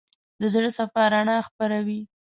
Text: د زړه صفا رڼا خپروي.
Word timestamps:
د 0.39 0.43
زړه 0.53 0.69
صفا 0.77 1.03
رڼا 1.13 1.37
خپروي. 1.47 2.01